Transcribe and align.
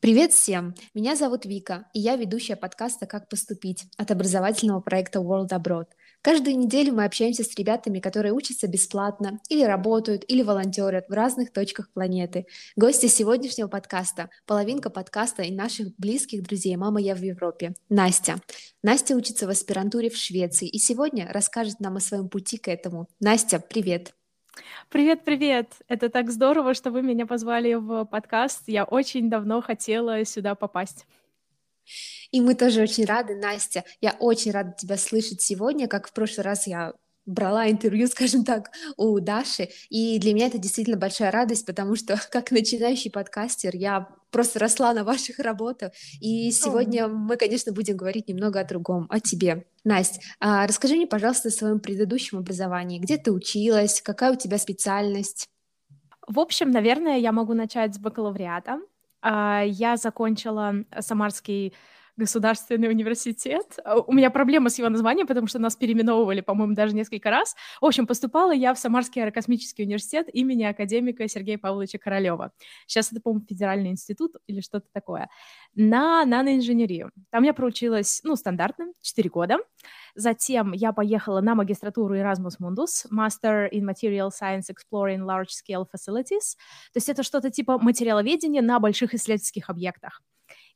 Привет 0.00 0.32
всем! 0.32 0.74
Меня 0.94 1.14
зовут 1.14 1.44
Вика, 1.44 1.84
и 1.92 2.00
я 2.00 2.16
ведущая 2.16 2.56
подкаста 2.56 3.04
«Как 3.04 3.28
поступить» 3.28 3.84
от 3.98 4.10
образовательного 4.10 4.80
проекта 4.80 5.18
World 5.18 5.50
Abroad. 5.50 5.88
Каждую 6.22 6.56
неделю 6.56 6.94
мы 6.94 7.04
общаемся 7.04 7.44
с 7.44 7.54
ребятами, 7.54 8.00
которые 8.00 8.32
учатся 8.32 8.66
бесплатно, 8.66 9.40
или 9.50 9.62
работают, 9.62 10.24
или 10.26 10.42
волонтерят 10.42 11.10
в 11.10 11.12
разных 11.12 11.52
точках 11.52 11.92
планеты. 11.92 12.46
Гости 12.76 13.08
сегодняшнего 13.08 13.68
подкаста– 13.68 14.30
половинка 14.46 14.88
подкаста 14.88 15.42
и 15.42 15.54
наших 15.54 15.94
близких 15.98 16.44
друзей 16.44 16.76
«Мама, 16.76 17.02
я 17.02 17.14
в 17.14 17.22
Европе»– 17.22 17.74
Настя. 17.90 18.40
Настя 18.82 19.14
учится 19.14 19.46
в 19.46 19.50
аспирантуре 19.50 20.08
в 20.08 20.16
Швеции 20.16 20.66
и 20.66 20.78
сегодня 20.78 21.30
расскажет 21.30 21.78
нам 21.78 21.98
о 21.98 22.00
своем 22.00 22.30
пути 22.30 22.56
к 22.56 22.68
этому. 22.68 23.06
Настя, 23.20 23.60
привет! 23.60 24.14
Привет, 24.88 25.24
привет! 25.24 25.74
Это 25.88 26.08
так 26.08 26.30
здорово, 26.30 26.74
что 26.74 26.90
вы 26.90 27.02
меня 27.02 27.26
позвали 27.26 27.74
в 27.74 28.04
подкаст. 28.04 28.62
Я 28.66 28.84
очень 28.84 29.30
давно 29.30 29.60
хотела 29.60 30.24
сюда 30.24 30.54
попасть. 30.54 31.06
И 32.30 32.40
мы 32.40 32.54
тоже 32.54 32.82
очень 32.82 33.04
рады, 33.04 33.34
Настя. 33.34 33.84
Я 34.00 34.16
очень 34.18 34.52
рада 34.52 34.74
тебя 34.78 34.96
слышать 34.96 35.40
сегодня. 35.40 35.88
Как 35.88 36.08
в 36.08 36.12
прошлый 36.12 36.44
раз 36.44 36.66
я 36.66 36.92
брала 37.30 37.70
интервью, 37.70 38.06
скажем 38.08 38.44
так, 38.44 38.70
у 38.96 39.18
Даши, 39.20 39.68
и 39.88 40.18
для 40.18 40.34
меня 40.34 40.46
это 40.46 40.58
действительно 40.58 40.96
большая 40.96 41.30
радость, 41.30 41.66
потому 41.66 41.96
что 41.96 42.20
как 42.30 42.50
начинающий 42.50 43.10
подкастер 43.10 43.74
я 43.74 44.08
просто 44.30 44.58
росла 44.58 44.92
на 44.92 45.04
ваших 45.04 45.38
работах, 45.38 45.92
и 46.20 46.50
сегодня 46.52 47.08
мы, 47.08 47.36
конечно, 47.36 47.72
будем 47.72 47.96
говорить 47.96 48.28
немного 48.28 48.60
о 48.60 48.64
другом, 48.64 49.06
о 49.10 49.18
тебе. 49.20 49.66
Настя, 49.82 50.20
а 50.40 50.66
расскажи 50.66 50.94
мне, 50.94 51.06
пожалуйста, 51.06 51.48
о 51.48 51.52
своем 51.52 51.80
предыдущем 51.80 52.38
образовании. 52.38 52.98
Где 52.98 53.16
ты 53.16 53.32
училась? 53.32 54.02
Какая 54.02 54.32
у 54.32 54.36
тебя 54.36 54.58
специальность? 54.58 55.48
В 56.26 56.38
общем, 56.38 56.70
наверное, 56.70 57.18
я 57.18 57.32
могу 57.32 57.54
начать 57.54 57.94
с 57.94 57.98
бакалавриата. 57.98 58.80
А, 59.22 59.62
я 59.64 59.96
закончила 59.96 60.74
Самарский 61.00 61.72
государственный 62.20 62.88
университет. 62.88 63.78
А, 63.84 63.98
у 63.98 64.12
меня 64.12 64.30
проблема 64.30 64.70
с 64.70 64.78
его 64.78 64.88
названием, 64.88 65.26
потому 65.26 65.46
что 65.46 65.58
нас 65.58 65.74
переименовывали, 65.74 66.40
по-моему, 66.42 66.74
даже 66.74 66.94
несколько 66.94 67.30
раз. 67.30 67.56
В 67.80 67.86
общем, 67.86 68.06
поступала 68.06 68.52
я 68.52 68.74
в 68.74 68.78
Самарский 68.78 69.22
аэрокосмический 69.22 69.84
университет 69.84 70.28
имени 70.32 70.64
академика 70.64 71.26
Сергея 71.28 71.58
Павловича 71.58 71.98
Королева. 71.98 72.52
Сейчас 72.86 73.10
это, 73.10 73.20
по-моему, 73.20 73.46
федеральный 73.48 73.90
институт 73.90 74.36
или 74.46 74.60
что-то 74.60 74.86
такое. 74.92 75.28
На 75.74 76.24
наноинженерию. 76.24 77.10
Там 77.30 77.42
я 77.42 77.54
проучилась, 77.54 78.20
ну, 78.22 78.36
стандартно, 78.36 78.92
4 79.00 79.30
года. 79.30 79.58
Затем 80.14 80.72
я 80.72 80.92
поехала 80.92 81.40
на 81.40 81.54
магистратуру 81.54 82.16
Erasmus 82.16 82.58
Mundus, 82.60 83.06
Master 83.10 83.70
in 83.70 83.82
Material 83.82 84.30
Science 84.30 84.70
Exploring 84.70 85.20
Large 85.20 85.48
Scale 85.48 85.84
Facilities. 85.84 86.56
То 86.92 86.96
есть 86.96 87.08
это 87.08 87.22
что-то 87.22 87.50
типа 87.50 87.78
материаловедения 87.78 88.62
на 88.62 88.78
больших 88.78 89.14
исследовательских 89.14 89.70
объектах. 89.70 90.22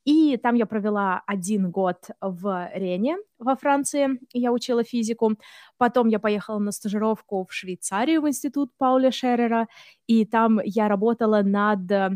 И 0.04 0.36
там 0.36 0.54
я 0.54 0.66
провела 0.66 1.22
один 1.26 1.70
год 1.70 2.10
в 2.20 2.70
Рене 2.74 3.16
во 3.38 3.56
Франции, 3.56 4.20
я 4.32 4.52
учила 4.52 4.84
физику. 4.84 5.36
Потом 5.78 6.08
я 6.08 6.18
поехала 6.18 6.58
на 6.58 6.72
стажировку 6.72 7.46
в 7.48 7.52
Швейцарию 7.52 8.22
в 8.22 8.28
институт 8.28 8.70
Пауля 8.76 9.10
Шеррера, 9.10 9.66
и 10.06 10.24
там 10.26 10.60
я 10.64 10.88
работала 10.88 11.42
над 11.42 11.90
э, 11.90 12.10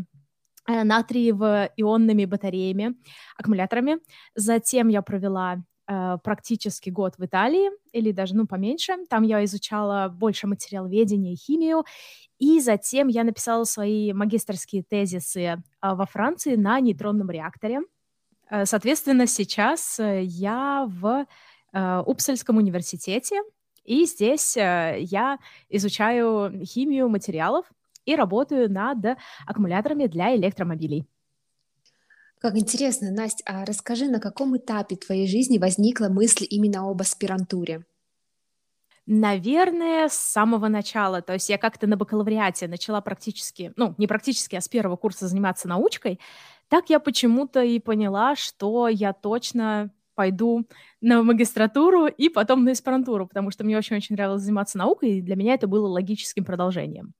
натриево-ионными 0.67 2.25
батареями, 2.25 2.95
аккумуляторами. 3.37 3.99
Затем 4.35 4.87
я 4.89 5.01
провела 5.01 5.63
практически 6.23 6.91
год 6.91 7.15
в 7.17 7.25
Италии, 7.25 7.71
или 7.93 8.11
даже, 8.11 8.35
ну, 8.35 8.45
поменьше. 8.45 8.93
Там 9.09 9.23
я 9.23 9.43
изучала 9.45 10.07
больше 10.07 10.45
материаловедения 10.45 11.33
и 11.33 11.35
химию, 11.35 11.83
и 12.39 12.61
затем 12.61 13.07
я 13.09 13.23
написала 13.23 13.65
свои 13.65 14.13
магистрские 14.13 14.83
тезисы 14.83 15.61
а, 15.81 15.95
во 15.95 16.05
Франции 16.05 16.55
на 16.55 16.79
нейтронном 16.79 17.29
реакторе. 17.29 17.81
Э, 18.49 18.65
соответственно, 18.65 19.27
сейчас 19.27 19.99
э, 19.99 20.23
я 20.23 20.87
в 20.87 21.25
э, 21.73 22.03
Упсальском 22.05 22.57
университете, 22.57 23.41
и 23.83 24.05
здесь 24.05 24.55
я 24.55 25.39
изучаю 25.67 26.63
химию 26.63 27.09
материалов 27.09 27.65
и 28.05 28.15
работаю 28.15 28.71
над 28.71 29.17
аккумуляторами 29.47 30.05
для 30.05 30.35
электромобилей. 30.35 31.07
Как 32.39 32.57
интересно, 32.57 33.11
Настя, 33.11 33.43
а 33.45 33.65
расскажи, 33.65 34.09
на 34.09 34.19
каком 34.19 34.57
этапе 34.57 34.95
твоей 34.95 35.27
жизни 35.27 35.57
возникла 35.57 36.09
мысль 36.09 36.45
именно 36.49 36.89
об 36.89 36.99
аспирантуре? 37.01 37.85
Наверное, 39.05 40.07
с 40.07 40.13
самого 40.13 40.67
начала. 40.67 41.21
То 41.21 41.33
есть 41.33 41.49
я 41.49 41.57
как-то 41.57 41.87
на 41.87 41.97
бакалавриате 41.97 42.67
начала 42.67 43.01
практически, 43.01 43.73
ну, 43.75 43.95
не 43.97 44.05
практически, 44.07 44.55
а 44.55 44.61
с 44.61 44.67
первого 44.67 44.97
курса 44.97 45.27
заниматься 45.27 45.67
научкой. 45.67 46.19
Так 46.67 46.89
я 46.89 46.99
почему-то 46.99 47.63
и 47.63 47.79
поняла, 47.79 48.35
что 48.35 48.87
я 48.87 49.13
точно 49.13 49.91
пойду 50.13 50.67
на 51.01 51.23
магистратуру 51.23 52.05
и 52.07 52.29
потом 52.29 52.63
на 52.65 52.71
аспирантуру, 52.71 53.25
потому 53.27 53.49
что 53.51 53.63
мне 53.63 53.77
очень-очень 53.77 54.15
нравилось 54.15 54.43
заниматься 54.43 54.77
наукой, 54.77 55.17
и 55.17 55.21
для 55.21 55.35
меня 55.35 55.55
это 55.55 55.65
было 55.67 55.87
логическим 55.87 56.45
продолжением. 56.45 57.13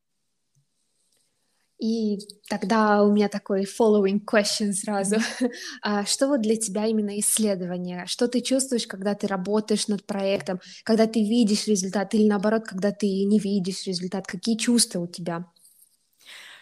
И 1.79 2.19
тогда 2.49 3.03
у 3.03 3.11
меня 3.11 3.29
такой 3.29 3.63
following 3.63 4.19
question 4.23 4.73
сразу. 4.73 5.15
А 5.81 6.05
что 6.05 6.27
вот 6.27 6.41
для 6.41 6.57
тебя 6.57 6.85
именно 6.85 7.17
исследование? 7.19 8.05
Что 8.05 8.27
ты 8.27 8.41
чувствуешь, 8.41 8.85
когда 8.85 9.15
ты 9.15 9.27
работаешь 9.27 9.87
над 9.87 10.05
проектом, 10.05 10.59
когда 10.83 11.07
ты 11.07 11.21
видишь 11.21 11.67
результат, 11.67 12.13
или 12.13 12.27
наоборот, 12.27 12.65
когда 12.65 12.91
ты 12.91 13.07
не 13.23 13.39
видишь 13.39 13.87
результат? 13.87 14.27
Какие 14.27 14.57
чувства 14.57 14.99
у 14.99 15.07
тебя? 15.07 15.45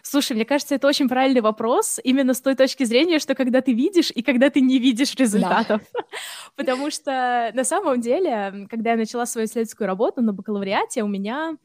Слушай, 0.04 0.34
мне 0.34 0.46
кажется, 0.46 0.76
это 0.76 0.88
очень 0.88 1.10
правильный 1.10 1.42
вопрос, 1.42 2.00
именно 2.02 2.34
с 2.34 2.40
той 2.40 2.56
точки 2.56 2.86
зрения, 2.86 3.20
что 3.20 3.36
когда 3.36 3.60
ты 3.60 3.74
видишь 3.74 4.10
и 4.16 4.22
когда 4.22 4.50
ты 4.50 4.62
не 4.62 4.80
видишь 4.80 5.16
результатов. 5.16 5.82
Да. 5.94 6.00
Потому 6.56 6.92
что 6.92 7.52
на 7.54 7.66
самом 7.66 8.00
деле, 8.00 8.68
когда 8.70 8.92
я 8.92 8.98
начала 8.98 9.26
свою 9.26 9.48
исследовательскую 9.48 9.88
работу 9.88 10.22
на 10.22 10.32
бакалавриате, 10.32 11.04
у 11.04 11.08
меня 11.08 11.58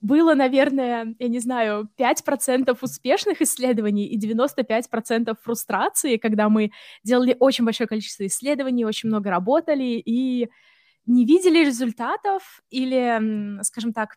было, 0.00 0.34
наверное, 0.34 1.14
я 1.18 1.28
не 1.28 1.38
знаю, 1.38 1.88
5% 1.98 2.76
успешных 2.80 3.40
исследований 3.42 4.06
и 4.06 4.18
95% 4.18 5.34
фрустрации, 5.42 6.16
когда 6.16 6.48
мы 6.48 6.70
делали 7.02 7.36
очень 7.38 7.64
большое 7.64 7.88
количество 7.88 8.26
исследований, 8.26 8.84
очень 8.84 9.08
много 9.08 9.30
работали 9.30 10.02
и 10.04 10.48
не 11.06 11.24
видели 11.24 11.64
результатов 11.64 12.62
или, 12.70 13.62
скажем 13.62 13.92
так, 13.92 14.16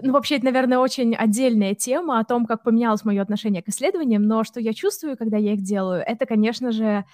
ну, 0.00 0.12
вообще, 0.12 0.36
это, 0.36 0.46
наверное, 0.46 0.78
очень 0.78 1.14
отдельная 1.14 1.74
тема 1.74 2.18
о 2.18 2.24
том, 2.24 2.46
как 2.46 2.62
поменялось 2.62 3.04
мое 3.04 3.20
отношение 3.20 3.62
к 3.62 3.68
исследованиям, 3.68 4.22
но 4.22 4.42
что 4.42 4.58
я 4.58 4.72
чувствую, 4.72 5.18
когда 5.18 5.36
я 5.36 5.52
их 5.52 5.62
делаю, 5.62 6.02
это, 6.06 6.24
конечно 6.24 6.72
же, 6.72 7.04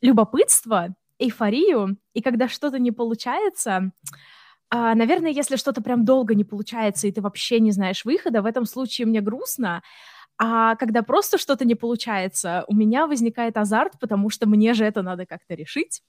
любопытство, 0.00 0.94
эйфорию, 1.18 1.98
и 2.14 2.22
когда 2.22 2.48
что-то 2.48 2.78
не 2.78 2.92
получается, 2.92 3.92
а, 4.70 4.94
наверное, 4.94 5.30
если 5.30 5.56
что-то 5.56 5.80
прям 5.80 6.04
долго 6.04 6.34
не 6.34 6.44
получается, 6.44 7.06
и 7.06 7.12
ты 7.12 7.20
вообще 7.20 7.60
не 7.60 7.72
знаешь 7.72 8.04
выхода, 8.04 8.42
в 8.42 8.46
этом 8.46 8.66
случае 8.66 9.06
мне 9.06 9.20
грустно. 9.20 9.82
А 10.38 10.76
когда 10.76 11.02
просто 11.02 11.38
что-то 11.38 11.64
не 11.64 11.74
получается, 11.74 12.64
у 12.68 12.74
меня 12.74 13.06
возникает 13.06 13.56
азарт, 13.56 13.98
потому 13.98 14.30
что 14.30 14.46
мне 14.46 14.74
же 14.74 14.84
это 14.84 15.02
надо 15.02 15.26
как-то 15.26 15.54
решить. 15.54 16.02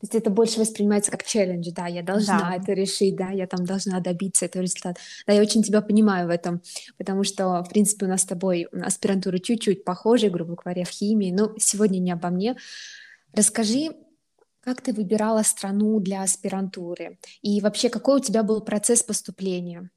То 0.00 0.06
есть 0.06 0.14
это 0.16 0.30
больше 0.30 0.58
воспринимается 0.58 1.12
как 1.12 1.22
челлендж, 1.22 1.70
да, 1.70 1.86
я 1.86 2.02
должна 2.02 2.40
да. 2.40 2.56
это 2.56 2.72
решить, 2.72 3.14
да, 3.14 3.30
я 3.30 3.46
там 3.46 3.64
должна 3.64 4.00
добиться 4.00 4.46
этого 4.46 4.62
результата. 4.62 5.00
Да, 5.28 5.32
я 5.32 5.40
очень 5.40 5.62
тебя 5.62 5.80
понимаю 5.80 6.26
в 6.26 6.30
этом, 6.30 6.60
потому 6.98 7.22
что, 7.22 7.62
в 7.62 7.68
принципе, 7.68 8.06
у 8.06 8.08
нас 8.08 8.22
с 8.22 8.24
тобой 8.24 8.64
аспирантура 8.72 9.38
чуть-чуть 9.38 9.84
похожая, 9.84 10.30
грубо 10.30 10.56
говоря, 10.56 10.84
в 10.84 10.88
химии, 10.88 11.30
но 11.30 11.52
сегодня 11.56 12.00
не 12.00 12.10
обо 12.10 12.30
мне. 12.30 12.56
Расскажи, 13.32 13.90
как 14.62 14.80
ты 14.80 14.92
выбирала 14.92 15.42
страну 15.42 15.98
для 16.00 16.22
аспирантуры? 16.22 17.18
И 17.42 17.60
вообще, 17.60 17.90
какой 17.90 18.16
у 18.16 18.22
тебя 18.22 18.42
был 18.42 18.60
процесс 18.60 19.02
поступления? 19.02 19.90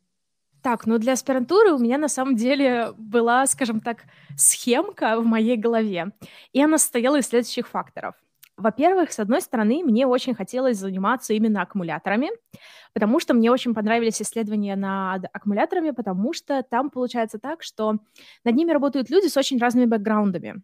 Так, 0.63 0.87
ну 0.87 0.97
для 0.97 1.13
аспирантуры 1.13 1.73
у 1.73 1.77
меня 1.77 1.99
на 1.99 2.07
самом 2.07 2.35
деле 2.35 2.91
была, 2.97 3.45
скажем 3.45 3.79
так, 3.79 4.05
схемка 4.35 5.19
в 5.19 5.25
моей 5.25 5.57
голове. 5.57 6.11
И 6.53 6.61
она 6.61 6.79
состояла 6.79 7.19
из 7.19 7.27
следующих 7.27 7.67
факторов. 7.67 8.15
Во-первых, 8.57 9.11
с 9.11 9.19
одной 9.19 9.41
стороны, 9.41 9.83
мне 9.83 10.07
очень 10.07 10.33
хотелось 10.33 10.77
заниматься 10.77 11.33
именно 11.33 11.61
аккумуляторами, 11.61 12.29
потому 12.93 13.19
что 13.19 13.33
мне 13.33 13.51
очень 13.51 13.75
понравились 13.75 14.21
исследования 14.21 14.75
над 14.75 15.25
аккумуляторами, 15.33 15.91
потому 15.91 16.33
что 16.33 16.63
там 16.63 16.89
получается 16.89 17.37
так, 17.37 17.61
что 17.61 17.97
над 18.43 18.55
ними 18.55 18.71
работают 18.71 19.09
люди 19.09 19.27
с 19.27 19.37
очень 19.37 19.59
разными 19.59 19.85
бэкграундами. 19.85 20.63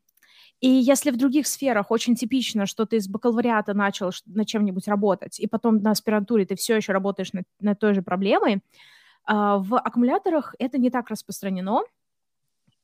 И 0.62 0.70
если 0.70 1.10
в 1.10 1.18
других 1.18 1.48
сферах 1.48 1.90
очень 1.90 2.16
типично, 2.16 2.68
что 2.68 2.86
ты 2.86 2.98
из 2.98 3.08
бакалавриата 3.08 3.74
начал 3.74 4.12
над 4.28 4.48
чем-нибудь 4.48 4.88
работать, 4.88 5.40
и 5.40 5.48
потом 5.48 5.78
на 5.78 5.92
аспирантуре 5.92 6.46
ты 6.46 6.56
все 6.56 6.76
еще 6.76 6.94
работаешь 6.94 7.34
над, 7.34 7.46
над 7.60 7.80
той 7.80 7.96
же 7.96 8.04
проблемой, 8.04 8.62
а, 9.26 9.58
в 9.58 9.78
аккумуляторах 9.78 10.56
это 10.60 10.78
не 10.78 10.92
так 10.92 11.10
распространено. 11.10 11.82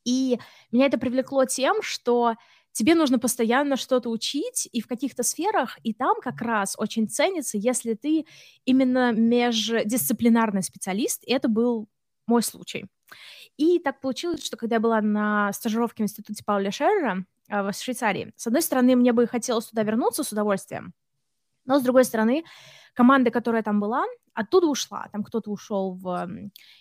И 0.06 0.40
меня 0.72 0.88
это 0.88 0.98
привлекло 0.98 1.46
тем, 1.46 1.84
что 1.84 2.36
тебе 2.72 2.96
нужно 2.96 3.20
постоянно 3.20 3.76
что-то 3.76 4.10
учить, 4.10 4.68
и 4.72 4.82
в 4.82 4.88
каких-то 4.88 5.22
сферах, 5.22 5.78
и 5.84 5.94
там 5.94 6.20
как 6.22 6.42
раз 6.42 6.76
очень 6.80 7.08
ценится, 7.08 7.58
если 7.60 7.94
ты 7.94 8.26
именно 8.66 9.12
междисциплинарный 9.12 10.64
специалист, 10.64 11.24
и 11.24 11.32
это 11.32 11.48
был 11.48 11.88
мой 12.26 12.42
случай. 12.42 12.86
И 13.58 13.80
так 13.80 14.02
получилось, 14.02 14.44
что 14.44 14.58
когда 14.58 14.76
я 14.76 14.80
была 14.80 15.02
на 15.02 15.54
стажировке 15.54 16.04
в 16.04 16.06
институте 16.06 16.44
Пауля 16.44 16.72
Шеррера, 16.72 17.26
в 17.50 17.74
Швейцарии. 17.74 18.34
С 18.36 18.48
одной 18.48 18.62
стороны, 18.62 18.96
мне 18.96 19.14
бы 19.14 19.28
хотелось 19.28 19.66
туда 19.68 19.84
вернуться 19.84 20.24
с 20.24 20.32
удовольствием, 20.32 20.94
но 21.66 21.80
с 21.80 21.84
другой 21.84 22.06
стороны, 22.06 22.44
команда, 22.94 23.30
которая 23.30 23.62
там 23.62 23.80
была, 23.80 24.06
оттуда 24.34 24.68
ушла. 24.68 25.08
Там 25.12 25.24
кто-то 25.24 25.52
ушел 25.52 25.94
в 25.94 26.30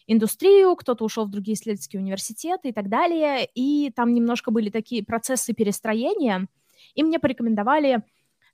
индустрию, 0.06 0.76
кто-то 0.76 1.04
ушел 1.04 1.26
в 1.26 1.30
другие 1.30 1.54
исследовательские 1.54 2.00
университеты 2.00 2.68
и 2.68 2.72
так 2.72 2.88
далее. 2.88 3.48
И 3.54 3.90
там 3.94 4.14
немножко 4.14 4.50
были 4.50 4.70
такие 4.70 5.04
процессы 5.04 5.52
перестроения. 5.52 6.46
И 6.94 7.02
мне 7.02 7.18
порекомендовали 7.18 8.02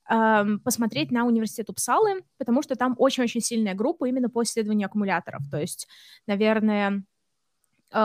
э, 0.08 0.44
посмотреть 0.64 1.10
на 1.10 1.24
университет 1.26 1.68
Упсалы, 1.68 2.24
потому 2.38 2.62
что 2.62 2.76
там 2.76 2.94
очень-очень 2.98 3.40
сильная 3.40 3.74
группа 3.74 4.06
именно 4.08 4.30
по 4.30 4.42
исследованию 4.42 4.86
аккумуляторов. 4.86 5.42
То 5.50 5.60
есть, 5.60 5.88
наверное, 6.26 7.04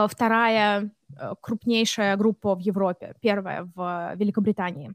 вторая 0.08 0.90
э, 1.18 1.34
крупнейшая 1.40 2.16
группа 2.16 2.54
в 2.54 2.60
Европе, 2.60 3.14
первая 3.20 3.70
в 3.74 4.14
Великобритании. 4.16 4.92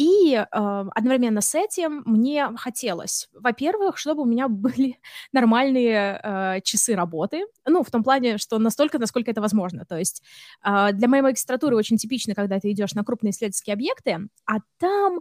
И 0.00 0.34
э, 0.34 0.44
одновременно 0.50 1.42
с 1.42 1.54
этим 1.54 2.02
мне 2.06 2.48
хотелось, 2.56 3.28
во-первых, 3.34 3.98
чтобы 3.98 4.22
у 4.22 4.24
меня 4.24 4.48
были 4.48 4.98
нормальные 5.32 6.20
э, 6.22 6.60
часы 6.62 6.94
работы, 6.94 7.44
ну, 7.66 7.82
в 7.82 7.90
том 7.90 8.02
плане, 8.02 8.38
что 8.38 8.58
настолько, 8.58 8.98
насколько 8.98 9.30
это 9.30 9.42
возможно. 9.42 9.84
То 9.84 9.98
есть 9.98 10.22
э, 10.64 10.92
для 10.92 11.06
моей 11.06 11.22
магистратуры 11.22 11.76
очень 11.76 11.98
типично, 11.98 12.34
когда 12.34 12.58
ты 12.60 12.70
идешь 12.70 12.94
на 12.94 13.04
крупные 13.04 13.32
исследовательские 13.32 13.74
объекты, 13.74 14.28
а 14.46 14.60
там, 14.78 15.20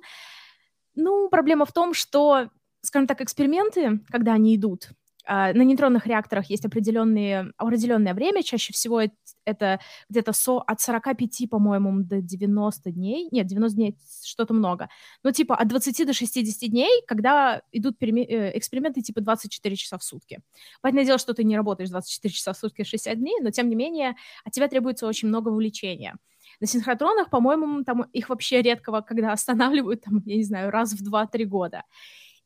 ну, 0.95 1.27
проблема 1.29 1.65
в 1.65 1.73
том, 1.73 1.93
что, 1.93 2.47
скажем 2.81 3.07
так, 3.07 3.19
эксперименты, 3.19 3.99
когда 4.09 4.33
они 4.33 4.55
идут, 4.55 4.91
на 5.29 5.61
нейтронных 5.63 6.07
реакторах 6.07 6.49
есть 6.49 6.65
определенные, 6.65 7.51
определенное 7.57 8.13
время, 8.13 8.41
чаще 8.41 8.73
всего 8.73 9.01
это 9.45 9.79
где-то 10.09 10.33
со, 10.33 10.59
от 10.59 10.81
45, 10.81 11.49
по-моему, 11.49 12.03
до 12.03 12.21
90 12.21 12.91
дней. 12.91 13.27
Нет, 13.31 13.47
90 13.47 13.75
дней 13.75 13.97
что-то 14.23 14.53
много. 14.53 14.89
Ну, 15.23 15.31
типа 15.31 15.55
от 15.55 15.67
20 15.67 16.07
до 16.07 16.13
60 16.13 16.69
дней, 16.69 17.03
когда 17.07 17.61
идут 17.71 18.01
э, 18.01 18.57
эксперименты 18.57 19.01
типа 19.01 19.21
24 19.21 19.75
часа 19.75 19.97
в 19.97 20.03
сутки. 20.03 20.39
Понятное 20.81 21.05
дело, 21.05 21.19
что 21.19 21.33
ты 21.33 21.43
не 21.43 21.55
работаешь 21.55 21.89
24 21.89 22.33
часа 22.33 22.53
в 22.53 22.57
сутки 22.57 22.83
60 22.83 23.17
дней, 23.17 23.39
но 23.41 23.51
тем 23.51 23.69
не 23.69 23.75
менее 23.75 24.15
от 24.43 24.53
тебя 24.53 24.67
требуется 24.67 25.07
очень 25.07 25.27
много 25.27 25.49
вовлечения. 25.49 26.15
На 26.59 26.67
синхротронах, 26.67 27.29
по-моему, 27.29 27.83
там 27.83 28.03
их 28.13 28.29
вообще 28.29 28.61
редко 28.61 29.01
когда 29.01 29.31
останавливают, 29.33 30.01
там, 30.01 30.21
я 30.25 30.37
не 30.37 30.43
знаю, 30.43 30.71
раз 30.71 30.93
в 30.93 31.07
2-3 31.07 31.45
года. 31.45 31.83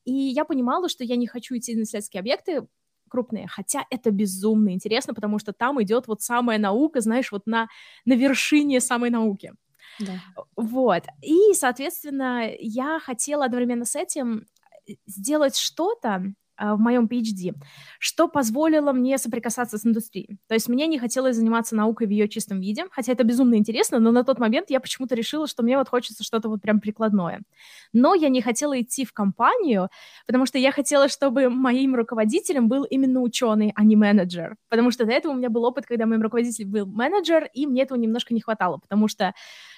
И 0.05 0.11
я 0.11 0.45
понимала, 0.45 0.89
что 0.89 1.03
я 1.03 1.15
не 1.15 1.27
хочу 1.27 1.57
идти 1.57 1.75
на 1.75 1.83
исследовательские 1.83 2.19
объекты 2.19 2.67
крупные, 3.09 3.47
хотя 3.47 3.85
это 3.91 4.09
безумно 4.09 4.73
интересно, 4.73 5.13
потому 5.13 5.37
что 5.37 5.53
там 5.53 5.81
идет 5.83 6.07
вот 6.07 6.21
самая 6.21 6.57
наука, 6.57 6.99
знаешь, 6.99 7.31
вот 7.31 7.45
на, 7.45 7.67
на 8.05 8.13
вершине 8.13 8.79
самой 8.79 9.11
науки. 9.11 9.53
Да. 9.99 10.13
Вот. 10.55 11.03
И, 11.21 11.53
соответственно, 11.53 12.49
я 12.59 12.99
хотела 12.99 13.45
одновременно 13.45 13.85
с 13.85 13.95
этим 13.95 14.45
сделать 15.05 15.55
что-то, 15.55 16.33
в 16.63 16.79
моем 16.79 17.05
PhD, 17.05 17.53
что 17.99 18.27
позволило 18.27 18.91
мне 18.91 19.17
соприкасаться 19.17 19.77
с 19.77 19.85
индустрией. 19.85 20.37
То 20.47 20.53
есть 20.53 20.69
мне 20.69 20.87
не 20.87 20.99
хотелось 20.99 21.35
заниматься 21.35 21.75
наукой 21.75 22.07
в 22.07 22.09
ее 22.09 22.27
чистом 22.27 22.59
виде, 22.59 22.85
хотя 22.91 23.11
это 23.11 23.23
безумно 23.23 23.55
интересно, 23.55 23.99
но 23.99 24.11
на 24.11 24.23
тот 24.23 24.39
момент 24.39 24.69
я 24.69 24.79
почему-то 24.79 25.15
решила, 25.15 25.47
что 25.47 25.63
мне 25.63 25.77
вот 25.77 25.89
хочется 25.89 26.23
что-то 26.23 26.49
вот 26.49 26.61
прям 26.61 26.79
прикладное. 26.79 27.41
Но 27.91 28.15
я 28.15 28.29
не 28.29 28.41
хотела 28.41 28.79
идти 28.81 29.05
в 29.05 29.13
компанию, 29.13 29.89
потому 30.25 30.45
что 30.45 30.57
я 30.57 30.71
хотела, 30.71 31.09
чтобы 31.09 31.49
моим 31.49 31.95
руководителем 31.95 32.67
был 32.67 32.83
именно 32.83 33.21
ученый, 33.21 33.71
а 33.75 33.83
не 33.83 33.95
менеджер. 33.95 34.55
Потому 34.69 34.91
что 34.91 35.05
до 35.05 35.11
этого 35.11 35.33
у 35.33 35.35
меня 35.35 35.49
был 35.49 35.63
опыт, 35.65 35.85
когда 35.85 36.05
моим 36.05 36.21
руководителем 36.21 36.71
был 36.71 36.85
менеджер, 36.85 37.49
и 37.53 37.67
мне 37.67 37.83
этого 37.83 37.97
немножко 37.97 38.33
не 38.33 38.41
хватало, 38.41 38.77
потому 38.77 39.07
что 39.07 39.33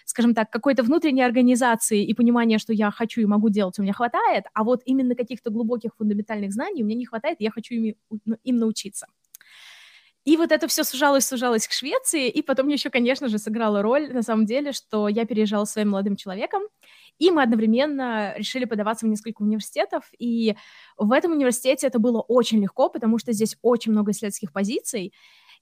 скажем 0.05 0.33
так, 0.33 0.49
какой-то 0.49 0.83
внутренней 0.83 1.23
организации 1.23 2.03
и 2.05 2.13
понимания, 2.13 2.59
что 2.59 2.73
я 2.73 2.91
хочу 2.91 3.21
и 3.21 3.25
могу 3.25 3.49
делать, 3.49 3.77
у 3.79 3.83
меня 3.83 3.93
хватает, 3.93 4.45
а 4.53 4.63
вот 4.63 4.81
именно 4.85 5.15
каких-то 5.15 5.49
глубоких 5.49 5.91
фундаментальных 5.97 6.53
знаний 6.53 6.83
у 6.83 6.85
меня 6.85 6.97
не 6.97 7.05
хватает, 7.05 7.41
и 7.41 7.43
я 7.43 7.51
хочу 7.51 7.73
им, 7.75 7.95
ну, 8.25 8.37
им 8.43 8.57
научиться. 8.57 9.07
И 10.25 10.37
вот 10.37 10.51
это 10.51 10.67
все 10.67 10.83
сужалось, 10.83 11.27
сужалось 11.27 11.67
к 11.67 11.71
Швеции, 11.71 12.29
и 12.29 12.41
потом 12.41 12.67
еще, 12.67 12.89
конечно 12.89 13.27
же, 13.29 13.37
сыграла 13.37 13.83
роль, 13.83 14.11
на 14.11 14.23
самом 14.23 14.45
деле, 14.47 14.71
что 14.71 15.07
я 15.07 15.23
переезжала 15.25 15.65
своим 15.65 15.89
молодым 15.89 16.15
человеком, 16.15 16.63
и 17.19 17.29
мы 17.29 17.43
одновременно 17.43 18.33
решили 18.35 18.65
подаваться 18.65 19.05
в 19.05 19.09
несколько 19.09 19.43
университетов, 19.43 20.09
и 20.17 20.55
в 20.97 21.11
этом 21.11 21.33
университете 21.33 21.85
это 21.85 21.99
было 21.99 22.21
очень 22.21 22.59
легко, 22.59 22.89
потому 22.89 23.19
что 23.19 23.33
здесь 23.33 23.55
очень 23.61 23.91
много 23.91 24.11
исследовательских 24.11 24.51
позиций, 24.51 25.13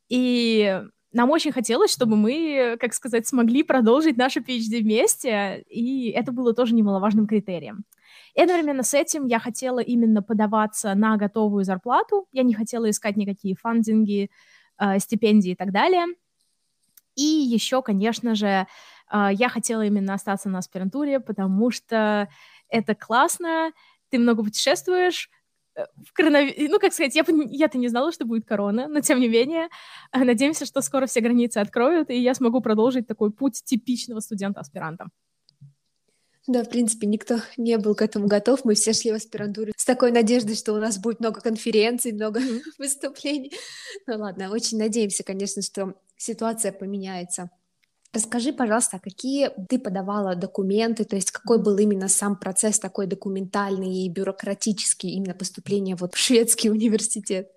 и 0.08 0.82
нам 1.14 1.30
очень 1.30 1.52
хотелось, 1.52 1.92
чтобы 1.94 2.16
мы, 2.16 2.76
как 2.80 2.94
сказать, 2.94 3.28
смогли 3.28 3.64
продолжить 3.64 4.18
наше 4.18 4.40
PhD 4.40 4.82
вместе, 4.82 5.64
и 5.70 6.10
это 6.10 6.32
было 6.32 6.54
тоже 6.54 6.74
немаловажным 6.74 7.28
критерием. 7.28 7.86
И 8.34 8.42
одновременно 8.42 8.84
с 8.84 8.94
этим 8.94 9.28
я 9.28 9.40
хотела 9.40 9.80
именно 9.80 10.24
подаваться 10.24 10.94
на 10.96 11.18
готовую 11.18 11.64
зарплату, 11.64 12.28
я 12.32 12.44
не 12.44 12.54
хотела 12.54 12.90
искать 12.90 13.16
никакие 13.16 13.56
фандинги, 13.56 14.32
э, 14.80 15.00
стипендии 15.00 15.52
и 15.52 15.56
так 15.56 15.72
далее. 15.72 16.06
И 17.16 17.22
еще, 17.24 17.84
конечно 17.84 18.34
же, 18.34 18.48
э, 19.12 19.30
я 19.34 19.50
хотела 19.50 19.86
именно 19.86 20.16
остаться 20.16 20.50
на 20.50 20.60
аспирантуре, 20.60 21.20
потому 21.20 21.70
что 21.70 22.28
это 22.70 22.96
классно, 22.96 23.72
ты 24.10 24.18
много 24.18 24.44
путешествуешь, 24.44 25.30
в 25.76 26.14
коронавирус... 26.14 26.70
Ну, 26.70 26.80
как 26.80 26.94
сказать, 26.94 27.16
я, 27.16 27.24
я-то 27.50 27.78
не 27.78 27.88
знала, 27.88 28.12
что 28.12 28.26
будет 28.26 28.46
корона, 28.46 28.88
но 28.88 29.02
тем 29.02 29.20
не 29.20 29.28
менее, 29.28 29.70
надеемся, 30.14 30.66
что 30.66 30.82
скоро 30.82 31.06
все 31.06 31.22
границы 31.22 31.58
откроют, 31.58 32.10
и 32.10 32.20
я 32.20 32.34
смогу 32.34 32.62
продолжить 32.62 33.08
такой 33.08 33.32
путь 33.32 33.64
типичного 33.64 34.20
студента-аспиранта. 34.20 35.08
Да, 36.46 36.64
в 36.64 36.70
принципе, 36.70 37.08
никто 37.08 37.40
не 37.56 37.78
был 37.78 37.96
к 37.96 38.02
этому 38.02 38.28
готов. 38.28 38.66
Мы 38.66 38.74
все 38.76 38.92
шли 38.92 39.14
в 39.14 39.16
аспирантуру 39.16 39.72
с 39.78 39.86
такой 39.86 40.12
надеждой, 40.12 40.56
что 40.56 40.74
у 40.74 40.78
нас 40.78 40.98
будет 40.98 41.22
много 41.22 41.40
конференций, 41.40 42.12
много 42.12 42.42
выступлений. 42.78 43.54
Ну 44.08 44.18
ладно, 44.18 44.52
очень 44.52 44.78
надеемся, 44.78 45.24
конечно, 45.24 45.62
что 45.62 45.94
ситуация 46.18 46.74
поменяется. 46.74 47.50
Расскажи, 48.14 48.54
пожалуйста, 48.54 49.00
какие 49.00 49.50
ты 49.68 49.80
подавала 49.80 50.36
документы, 50.36 51.04
то 51.04 51.16
есть 51.16 51.32
какой 51.32 51.58
был 51.58 51.78
именно 51.80 52.08
сам 52.08 52.36
процесс 52.36 52.80
такой 52.80 53.08
документальный 53.08 54.06
и 54.06 54.10
бюрократический 54.10 55.10
именно 55.10 55.34
поступления 55.34 55.96
вот 55.96 56.14
в 56.14 56.18
шведский 56.18 56.70
университет? 56.70 57.52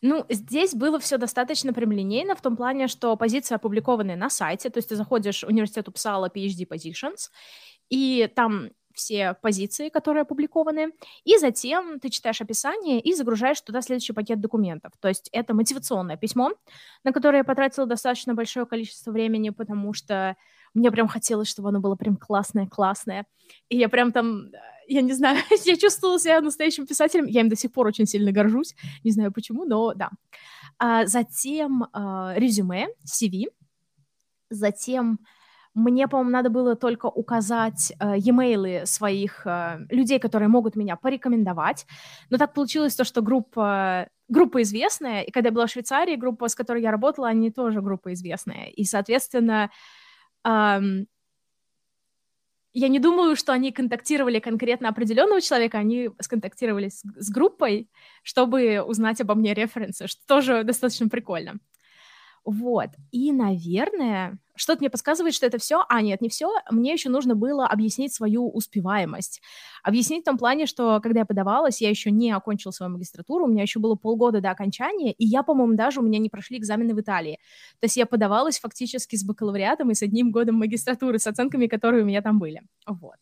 Ну, 0.00 0.24
здесь 0.30 0.74
было 0.74 0.98
все 0.98 1.18
достаточно 1.18 1.74
прямолинейно 1.74 2.34
в 2.36 2.40
том 2.40 2.56
плане, 2.56 2.88
что 2.88 3.16
позиции 3.16 3.54
опубликованы 3.54 4.16
на 4.16 4.30
сайте, 4.30 4.70
то 4.70 4.78
есть 4.78 4.88
ты 4.88 4.96
заходишь 4.96 5.42
в 5.42 5.48
университет 5.48 5.88
Упсала 5.88 6.30
PhD 6.34 6.66
Positions, 6.66 7.30
и 7.90 8.30
там 8.34 8.70
все 8.96 9.34
позиции, 9.34 9.90
которые 9.90 10.22
опубликованы, 10.22 10.92
и 11.24 11.38
затем 11.38 12.00
ты 12.00 12.08
читаешь 12.08 12.40
описание 12.40 13.00
и 13.00 13.14
загружаешь 13.14 13.60
туда 13.60 13.82
следующий 13.82 14.12
пакет 14.12 14.40
документов. 14.40 14.92
То 15.00 15.08
есть 15.08 15.28
это 15.32 15.54
мотивационное 15.54 16.16
письмо, 16.16 16.52
на 17.04 17.12
которое 17.12 17.38
я 17.38 17.44
потратила 17.44 17.86
достаточно 17.86 18.34
большое 18.34 18.66
количество 18.66 19.12
времени, 19.12 19.50
потому 19.50 19.92
что 19.92 20.36
мне 20.74 20.90
прям 20.90 21.08
хотелось, 21.08 21.48
чтобы 21.48 21.68
оно 21.68 21.80
было 21.80 21.94
прям 21.96 22.16
классное-классное. 22.16 23.26
И 23.68 23.76
я 23.76 23.88
прям 23.88 24.12
там, 24.12 24.50
я 24.88 25.02
не 25.02 25.12
знаю, 25.12 25.38
я 25.64 25.76
чувствовала 25.76 26.18
себя 26.18 26.40
настоящим 26.40 26.86
писателем, 26.86 27.26
я 27.26 27.40
им 27.40 27.48
до 27.48 27.56
сих 27.56 27.72
пор 27.72 27.86
очень 27.86 28.06
сильно 28.06 28.32
горжусь, 28.32 28.74
не 29.04 29.10
знаю 29.10 29.32
почему, 29.32 29.64
но 29.64 29.94
да. 29.94 30.10
А 30.78 31.06
затем 31.06 31.86
а, 31.92 32.34
резюме, 32.36 32.88
CV, 33.04 33.46
затем 34.50 35.18
мне, 35.76 36.08
по-моему, 36.08 36.30
надо 36.30 36.48
было 36.48 36.74
только 36.74 37.06
указать 37.06 37.92
э, 38.00 38.14
e-mail 38.16 38.86
своих 38.86 39.46
э, 39.46 39.86
людей, 39.90 40.18
которые 40.18 40.48
могут 40.48 40.74
меня 40.74 40.96
порекомендовать. 40.96 41.86
Но 42.30 42.38
так 42.38 42.54
получилось 42.54 42.96
то, 42.96 43.04
что 43.04 43.20
группа, 43.20 44.08
группа 44.28 44.62
известная, 44.62 45.20
и 45.20 45.30
когда 45.30 45.48
я 45.48 45.52
была 45.52 45.66
в 45.66 45.70
Швейцарии, 45.70 46.16
группа, 46.16 46.48
с 46.48 46.54
которой 46.54 46.82
я 46.82 46.90
работала, 46.90 47.28
они 47.28 47.50
тоже 47.50 47.82
группа 47.82 48.14
известная. 48.14 48.68
И, 48.68 48.84
соответственно, 48.84 49.70
эм, 50.44 51.06
я 52.72 52.88
не 52.88 52.98
думаю, 52.98 53.36
что 53.36 53.52
они 53.52 53.70
контактировали 53.70 54.38
конкретно 54.38 54.88
определенного 54.88 55.42
человека, 55.42 55.76
они 55.76 56.08
сконтактировали 56.20 56.88
с, 56.88 57.02
с 57.16 57.30
группой, 57.30 57.90
чтобы 58.22 58.80
узнать 58.80 59.20
обо 59.20 59.34
мне 59.34 59.52
референсы, 59.52 60.06
что 60.06 60.26
тоже 60.26 60.64
достаточно 60.64 61.10
прикольно. 61.10 61.58
Вот. 62.46 62.90
И, 63.10 63.30
наверное, 63.32 64.38
что-то 64.56 64.80
мне 64.80 64.90
подсказывает, 64.90 65.34
что 65.34 65.46
это 65.46 65.58
все. 65.58 65.84
А, 65.88 66.02
нет, 66.02 66.20
не 66.20 66.28
все. 66.28 66.50
Мне 66.70 66.92
еще 66.92 67.08
нужно 67.08 67.34
было 67.34 67.66
объяснить 67.66 68.12
свою 68.12 68.48
успеваемость. 68.48 69.40
Объяснить 69.82 70.22
в 70.22 70.24
том 70.24 70.38
плане, 70.38 70.66
что 70.66 71.00
когда 71.00 71.20
я 71.20 71.26
подавалась, 71.26 71.80
я 71.80 71.90
еще 71.90 72.10
не 72.10 72.32
окончила 72.32 72.72
свою 72.72 72.92
магистратуру, 72.92 73.44
у 73.44 73.48
меня 73.48 73.62
еще 73.62 73.78
было 73.78 73.94
полгода 73.94 74.40
до 74.40 74.50
окончания, 74.50 75.12
и 75.12 75.24
я, 75.24 75.42
по-моему, 75.42 75.74
даже 75.74 76.00
у 76.00 76.02
меня 76.02 76.18
не 76.18 76.28
прошли 76.28 76.58
экзамены 76.58 76.94
в 76.94 77.00
Италии. 77.00 77.38
То 77.80 77.84
есть 77.84 77.96
я 77.96 78.06
подавалась 78.06 78.58
фактически 78.58 79.16
с 79.16 79.24
бакалавриатом 79.24 79.90
и 79.90 79.94
с 79.94 80.02
одним 80.02 80.32
годом 80.32 80.56
магистратуры, 80.56 81.18
с 81.18 81.26
оценками, 81.26 81.66
которые 81.66 82.02
у 82.02 82.06
меня 82.06 82.22
там 82.22 82.38
были. 82.38 82.62
Вот. 82.86 83.16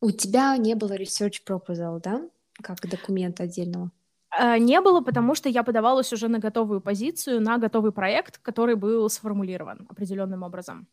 У 0.00 0.10
тебя 0.10 0.56
не 0.56 0.74
было 0.74 0.96
research 0.96 1.42
proposal, 1.46 2.00
да? 2.02 2.28
Как 2.60 2.80
документа 2.88 3.44
отдельного? 3.44 3.90
Э, 4.38 4.58
не 4.58 4.80
было, 4.80 5.00
потому 5.00 5.34
что 5.34 5.48
я 5.48 5.62
подавалась 5.62 6.12
уже 6.12 6.28
на 6.28 6.38
готовую 6.38 6.80
позицию, 6.80 7.40
на 7.40 7.58
готовый 7.58 7.92
проект, 7.92 8.38
который 8.38 8.74
был 8.74 9.08
сформулирован 9.10 9.86
определенным 9.88 10.42
образом. 10.42 10.86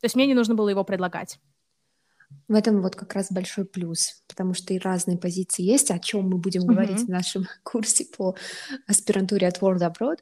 То 0.00 0.04
есть 0.04 0.14
мне 0.14 0.26
не 0.26 0.34
нужно 0.34 0.54
было 0.54 0.68
его 0.68 0.84
предлагать. 0.84 1.38
В 2.48 2.54
этом 2.54 2.82
вот 2.82 2.96
как 2.96 3.14
раз 3.14 3.30
большой 3.30 3.64
плюс, 3.64 4.22
потому 4.26 4.54
что 4.54 4.74
и 4.74 4.78
разные 4.78 5.16
позиции 5.16 5.62
есть, 5.62 5.90
о 5.90 5.98
чем 5.98 6.28
мы 6.28 6.38
будем 6.38 6.62
mm-hmm. 6.62 6.66
говорить 6.66 7.00
в 7.06 7.08
нашем 7.08 7.46
курсе 7.62 8.06
по 8.16 8.34
аспирантуре 8.86 9.46
от 9.46 9.58
World 9.60 9.80
Abroad. 9.80 10.18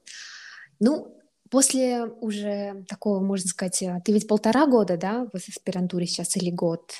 Ну, 0.80 1.18
после 1.50 2.04
уже 2.04 2.84
такого, 2.88 3.20
можно 3.20 3.48
сказать, 3.48 3.82
э, 3.82 4.02
ты 4.04 4.12
ведь 4.12 4.28
полтора 4.28 4.66
года, 4.66 4.96
да, 4.96 5.26
в 5.32 5.34
аспирантуре 5.34 6.06
сейчас 6.06 6.36
или 6.36 6.50
год? 6.50 6.92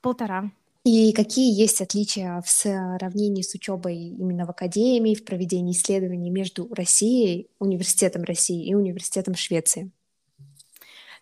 Полтора. 0.00 0.50
И 0.84 1.14
какие 1.14 1.58
есть 1.58 1.80
отличия 1.80 2.42
в 2.42 2.48
сравнении 2.48 3.40
с 3.40 3.54
учебой 3.54 3.96
именно 3.96 4.44
в 4.44 4.50
академии, 4.50 5.14
в 5.14 5.24
проведении 5.24 5.72
исследований 5.72 6.28
между 6.28 6.68
Россией, 6.74 7.48
университетом 7.58 8.22
России 8.24 8.66
и 8.66 8.74
университетом 8.74 9.34
Швеции? 9.34 9.90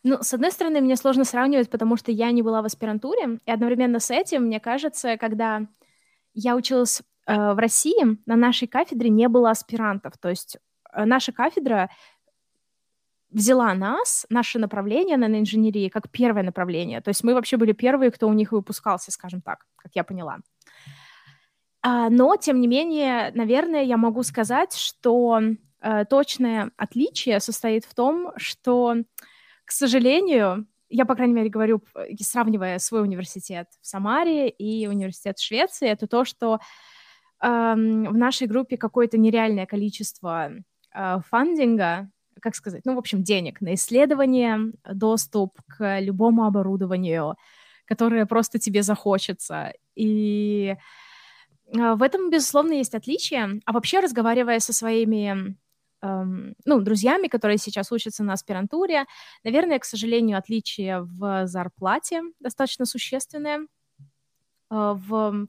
Ну, 0.03 0.19
с 0.21 0.35
одной 0.35 0.51
стороны, 0.51 0.81
мне 0.81 0.97
сложно 0.97 1.25
сравнивать, 1.25 1.71
потому 1.71 1.97
что 1.97 2.11
я 2.11 2.33
не 2.33 2.43
была 2.43 2.61
в 2.61 2.65
аспирантуре, 2.65 3.39
и 3.47 3.51
одновременно 3.53 4.01
с 4.01 4.11
этим, 4.11 4.47
мне 4.47 4.59
кажется, 4.59 5.17
когда 5.17 5.69
я 6.35 6.57
училась 6.57 7.03
э, 7.29 7.53
в 7.55 7.57
России, 7.57 8.19
на 8.27 8.35
нашей 8.35 8.67
кафедре 8.67 9.11
не 9.11 9.29
было 9.29 9.51
аспирантов, 9.51 10.19
то 10.19 10.29
есть 10.29 10.57
э, 10.93 11.05
наша 11.05 11.31
кафедра 11.31 11.89
взяла 13.33 13.75
нас, 13.75 14.27
наше 14.31 14.59
направление 14.59 15.17
на 15.17 15.39
инженерии, 15.39 15.89
как 15.89 16.11
первое 16.11 16.43
направление. 16.43 17.01
То 17.01 17.09
есть 17.09 17.25
мы 17.25 17.35
вообще 17.35 17.57
были 17.57 17.73
первые, 17.73 18.11
кто 18.11 18.29
у 18.29 18.33
них 18.33 18.53
выпускался, 18.53 19.11
скажем 19.11 19.41
так, 19.41 19.67
как 19.77 19.93
я 19.95 20.05
поняла. 20.05 20.39
А, 21.83 22.11
но, 22.11 22.37
тем 22.37 22.61
не 22.61 22.69
менее, 22.69 23.33
наверное, 23.35 23.83
я 23.83 23.97
могу 23.97 24.23
сказать, 24.23 24.75
что 24.75 25.41
э, 25.81 26.05
точное 26.05 26.71
отличие 26.77 27.41
состоит 27.41 27.85
в 27.85 27.95
том, 27.95 28.33
что, 28.37 28.97
к 29.65 29.73
сожалению, 29.73 30.67
я, 30.89 31.05
по 31.07 31.17
крайней 31.17 31.35
мере, 31.35 31.49
говорю, 31.49 31.83
сравнивая 32.21 32.79
свой 32.79 33.03
университет 33.03 33.67
в 33.81 33.87
Самаре 33.87 34.49
и 34.49 34.87
университет 34.87 35.39
в 35.39 35.45
Швеции, 35.45 35.89
это 35.89 36.07
то, 36.07 36.25
что 36.25 36.61
э, 37.41 37.49
в 37.49 38.17
нашей 38.17 38.47
группе 38.47 38.77
какое-то 38.77 39.19
нереальное 39.19 39.67
количество 39.67 40.53
э, 40.95 41.19
фандинга 41.29 42.11
как 42.43 42.55
сказать, 42.57 42.83
ну, 42.85 42.95
в 42.95 42.99
общем, 42.99 43.23
денег 43.23 43.61
на 43.61 43.75
исследование, 43.75 44.73
доступ 44.85 45.61
к 45.69 46.01
любому 46.01 46.45
оборудованию, 46.45 47.37
которое 47.87 48.27
просто 48.27 48.59
тебе 48.59 48.83
захочется. 48.83 49.73
И 49.95 50.77
а, 51.79 51.95
в 51.95 52.03
этом, 52.03 52.31
безусловно, 52.31 52.73
есть 52.73 52.95
отличие. 52.95 53.61
А 53.65 53.73
вообще, 53.73 54.01
разговаривая 54.01 54.61
со 54.61 54.73
своими 54.73 55.57
эм, 56.03 56.55
ну, 56.65 56.81
друзьями, 56.81 57.29
которые 57.29 57.59
сейчас 57.59 57.93
учатся 57.93 58.25
на 58.25 58.35
аспирантуре, 58.35 59.05
наверное, 59.45 59.79
к 59.79 59.85
сожалению, 59.85 60.39
отличие 60.39 61.03
в 61.03 61.47
зарплате 61.47 62.23
достаточно 62.41 62.85
существенное, 62.85 63.61
э, 63.61 63.65
в, 64.71 65.47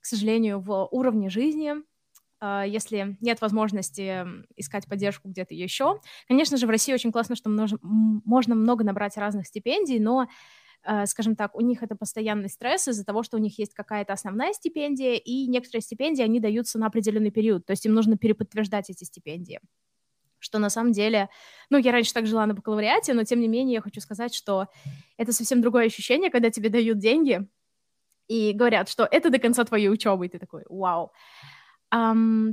к 0.00 0.04
сожалению, 0.04 0.60
в 0.60 0.88
уровне 0.90 1.30
жизни 1.30 1.74
если 2.42 3.16
нет 3.20 3.40
возможности 3.40 4.26
искать 4.56 4.86
поддержку 4.86 5.28
где-то 5.28 5.54
еще. 5.54 6.00
Конечно 6.28 6.56
же, 6.56 6.66
в 6.66 6.70
России 6.70 6.92
очень 6.92 7.12
классно, 7.12 7.36
что 7.36 7.48
можно 7.80 8.54
много 8.54 8.84
набрать 8.84 9.16
разных 9.16 9.46
стипендий, 9.46 9.98
но 9.98 10.26
а, 10.86 11.06
скажем 11.06 11.34
так, 11.34 11.54
у 11.56 11.62
них 11.62 11.82
это 11.82 11.96
постоянный 11.96 12.50
стресс 12.50 12.88
из-за 12.88 13.04
того, 13.04 13.22
что 13.22 13.38
у 13.38 13.40
них 13.40 13.58
есть 13.58 13.72
какая-то 13.72 14.12
основная 14.12 14.52
стипендия, 14.52 15.14
и 15.14 15.46
некоторые 15.46 15.80
стипендии, 15.80 16.22
они 16.22 16.40
даются 16.40 16.78
на 16.78 16.86
определенный 16.86 17.30
период, 17.30 17.64
то 17.64 17.70
есть 17.70 17.86
им 17.86 17.94
нужно 17.94 18.18
переподтверждать 18.18 18.90
эти 18.90 19.04
стипендии. 19.04 19.60
Что 20.38 20.58
на 20.58 20.68
самом 20.68 20.92
деле, 20.92 21.30
ну, 21.70 21.78
я 21.78 21.90
раньше 21.90 22.12
так 22.12 22.26
жила 22.26 22.44
на 22.44 22.52
бакалавриате, 22.52 23.14
но 23.14 23.24
тем 23.24 23.40
не 23.40 23.48
менее 23.48 23.74
я 23.76 23.80
хочу 23.80 24.02
сказать, 24.02 24.34
что 24.34 24.66
это 25.16 25.32
совсем 25.32 25.62
другое 25.62 25.86
ощущение, 25.86 26.30
когда 26.30 26.50
тебе 26.50 26.68
дают 26.68 26.98
деньги 26.98 27.48
и 28.28 28.52
говорят, 28.52 28.90
что 28.90 29.08
это 29.10 29.30
до 29.30 29.38
конца 29.38 29.64
твоей 29.64 29.88
учебы, 29.88 30.26
и 30.26 30.28
ты 30.28 30.38
такой, 30.38 30.64
вау. 30.68 31.04
Um, 31.04 31.63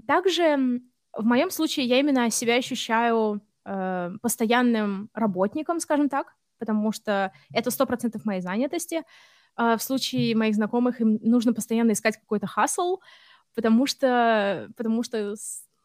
также 0.07 0.81
в 1.13 1.25
моем 1.25 1.49
случае 1.49 1.85
я 1.85 1.99
именно 1.99 2.29
себя 2.29 2.55
ощущаю 2.55 3.41
э, 3.65 4.11
постоянным 4.21 5.09
работником, 5.13 5.79
скажем 5.79 6.09
так, 6.09 6.35
потому 6.59 6.91
что 6.91 7.31
это 7.53 7.71
сто 7.71 7.85
процентов 7.85 8.25
моей 8.25 8.41
занятости. 8.41 9.03
Uh, 9.57 9.77
в 9.77 9.83
случае 9.83 10.33
моих 10.37 10.55
знакомых 10.55 11.01
им 11.01 11.19
нужно 11.21 11.53
постоянно 11.53 11.91
искать 11.91 12.15
какой-то 12.15 12.47
хасл, 12.47 12.99
потому 13.53 13.85
что, 13.85 14.69
потому 14.77 15.03
что, 15.03 15.35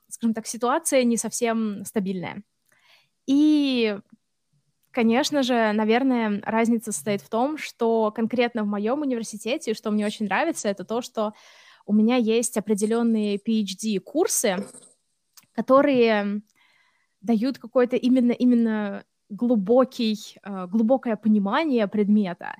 скажем 0.09 0.35
так, 0.35 0.47
ситуация 0.47 1.03
не 1.03 1.17
совсем 1.17 1.85
стабильная. 1.85 2.43
И, 3.27 3.99
конечно 4.93 5.43
же, 5.43 5.73
наверное, 5.73 6.41
разница 6.45 6.93
состоит 6.93 7.23
в 7.23 7.29
том, 7.29 7.59
что 7.59 8.13
конкретно 8.13 8.63
в 8.63 8.69
моем 8.69 9.01
университете, 9.01 9.75
что 9.75 9.91
мне 9.91 10.07
очень 10.07 10.27
нравится, 10.27 10.69
это 10.69 10.85
то, 10.85 11.03
что 11.03 11.33
у 11.87 11.93
меня 11.93 12.17
есть 12.17 12.57
определенные 12.57 13.39
PhD-курсы, 13.39 14.57
которые 15.55 16.43
дают 17.21 17.59
какое-то 17.59 17.97
именно, 17.97 18.33
именно 18.33 19.05
глубокий, 19.29 20.37
э, 20.43 20.67
глубокое 20.67 21.17
понимание 21.17 21.89
предмета. 21.89 22.57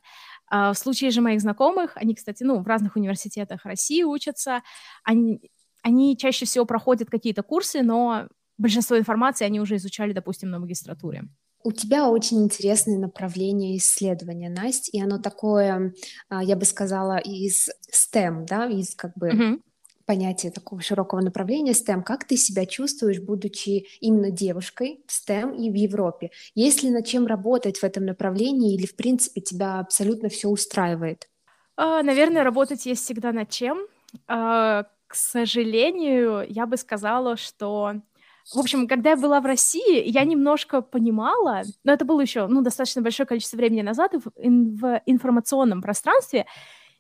А 0.49 0.73
в 0.73 0.79
случае 0.79 1.11
же 1.11 1.21
моих 1.21 1.41
знакомых, 1.41 1.93
они, 1.97 2.15
кстати, 2.15 2.43
ну, 2.43 2.61
в 2.61 2.67
разных 2.67 2.97
университетах 2.97 3.65
России 3.65 4.03
учатся, 4.03 4.63
они, 5.05 5.51
они 5.83 6.17
чаще 6.17 6.45
всего 6.47 6.65
проходят 6.65 7.11
какие-то 7.11 7.43
курсы, 7.43 7.83
но 7.83 8.29
большинство 8.59 8.99
информации 8.99 9.45
они 9.45 9.61
уже 9.61 9.77
изучали, 9.77 10.13
допустим, 10.13 10.51
на 10.51 10.59
магистратуре. 10.59 11.25
У 11.67 11.73
тебя 11.73 12.09
очень 12.09 12.45
интересное 12.45 12.97
направление 12.97 13.77
исследования, 13.77 14.49
Настя, 14.49 14.89
и 14.93 15.03
оно 15.03 15.19
такое, 15.19 15.95
а, 16.29 16.45
я 16.45 16.55
бы 16.55 16.65
сказала, 16.65 17.19
из 17.19 17.71
STEM, 17.93 18.47
да, 18.47 18.67
из 18.67 18.95
как 18.95 19.15
бы 19.17 19.31
mm-hmm. 19.31 19.61
понятия 20.05 20.53
такого 20.53 20.81
широкого 20.81 21.21
направления 21.23 21.73
STEM. 21.73 22.05
Как 22.05 22.25
ты 22.25 22.37
себя 22.37 22.67
чувствуешь, 22.67 23.19
будучи 23.19 23.85
именно 24.01 24.31
девушкой 24.31 25.01
в 25.09 25.11
STEM 25.11 25.57
и 25.57 25.69
в 25.69 25.75
Европе? 25.75 26.31
Есть 26.55 26.85
ли 26.85 26.91
над 26.91 27.05
чем 27.05 27.27
работать 27.27 27.79
в 27.79 27.83
этом 27.83 28.07
направлении 28.07 28.77
или, 28.77 28.87
в 28.87 28.95
принципе, 28.95 29.41
тебя 29.41 29.81
абсолютно 29.81 30.29
все 30.29 30.49
устраивает? 30.49 31.29
Uh, 31.77 32.01
наверное, 32.05 32.45
работать 32.45 32.87
есть 32.87 33.03
всегда 33.03 33.33
над 33.33 33.51
чем. 33.51 33.89
Uh, 34.29 34.85
к 35.09 35.15
сожалению, 35.17 36.47
я 36.49 36.65
бы 36.67 36.77
сказала, 36.77 37.37
что 37.37 38.03
в 38.55 38.59
общем, 38.59 38.87
когда 38.87 39.11
я 39.11 39.17
была 39.17 39.41
в 39.41 39.47
России, 39.47 40.03
я 40.09 40.25
немножко 40.25 40.81
понимала, 40.81 41.63
но 41.83 41.93
это 41.93 42.05
было 42.05 42.21
еще 42.21 42.47
ну, 42.47 42.63
достаточно 42.63 43.03
большое 43.03 43.27
количество 43.27 43.57
времени 43.57 43.83
назад, 43.83 44.15
в, 44.15 44.31
в 44.37 45.03
информационном 45.07 45.83
пространстве 45.83 46.47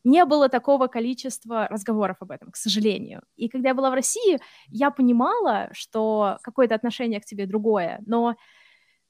не 0.06 0.24
было 0.24 0.48
такого 0.48 0.86
количества 0.86 1.66
разговоров 1.68 2.18
об 2.20 2.30
этом, 2.30 2.50
к 2.52 2.56
сожалению. 2.56 3.22
И 3.36 3.48
когда 3.48 3.70
я 3.70 3.74
была 3.74 3.90
в 3.90 3.94
России, 3.94 4.38
я 4.68 4.90
понимала, 4.90 5.68
что 5.72 6.38
какое-то 6.42 6.76
отношение 6.76 7.20
к 7.20 7.24
тебе 7.24 7.46
другое, 7.46 8.00
но 8.06 8.36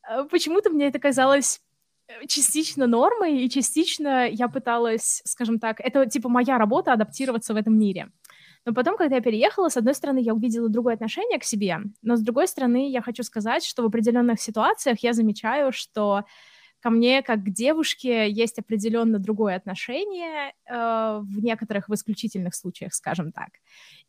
э, 0.08 0.24
почему-то 0.30 0.70
мне 0.70 0.86
это 0.86 0.98
казалось 0.98 1.60
э, 2.08 2.26
частично 2.26 2.86
нормой, 2.86 3.42
и 3.42 3.50
частично 3.50 4.26
я 4.26 4.48
пыталась, 4.48 5.20
скажем 5.26 5.58
так, 5.58 5.80
это 5.80 6.06
типа 6.06 6.30
моя 6.30 6.56
работа 6.56 6.94
адаптироваться 6.94 7.52
в 7.52 7.58
этом 7.58 7.78
мире. 7.78 8.10
Но 8.66 8.74
потом, 8.74 8.96
когда 8.96 9.16
я 9.16 9.22
переехала, 9.22 9.68
с 9.68 9.76
одной 9.76 9.94
стороны, 9.94 10.18
я 10.18 10.34
увидела 10.34 10.68
другое 10.68 10.94
отношение 10.94 11.38
к 11.38 11.44
себе, 11.44 11.78
но 12.02 12.16
с 12.16 12.20
другой 12.20 12.48
стороны, 12.48 12.90
я 12.90 13.00
хочу 13.00 13.22
сказать, 13.22 13.64
что 13.64 13.82
в 13.82 13.86
определенных 13.86 14.40
ситуациях 14.40 14.98
я 15.02 15.12
замечаю, 15.12 15.72
что 15.72 16.24
ко 16.80 16.90
мне 16.90 17.22
как 17.22 17.44
к 17.44 17.50
девушке 17.50 18.30
есть 18.30 18.58
определенно 18.58 19.18
другое 19.18 19.56
отношение 19.56 20.52
э, 20.68 21.20
в 21.22 21.42
некоторых, 21.42 21.88
в 21.88 21.94
исключительных 21.94 22.54
случаях, 22.54 22.92
скажем 22.92 23.32
так. 23.32 23.48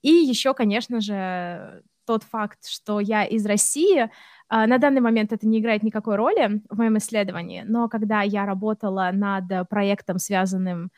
И 0.01 0.09
еще, 0.09 0.53
конечно 0.53 1.01
же, 1.01 1.83
тот 2.05 2.23
факт, 2.23 2.67
что 2.67 2.99
я 2.99 3.25
из 3.25 3.45
России, 3.45 4.03
э, 4.03 4.09
на 4.49 4.77
данный 4.79 5.01
момент 5.01 5.33
это 5.33 5.47
не 5.47 5.59
играет 5.59 5.83
никакой 5.83 6.15
роли 6.15 6.61
в 6.69 6.77
моем 6.77 6.97
исследовании, 6.97 7.63
но 7.65 7.89
когда 7.89 8.21
я 8.23 8.45
работала 8.45 9.11
над 9.13 9.69
проектом, 9.69 10.19
связанным 10.19 10.89
с 10.89 10.91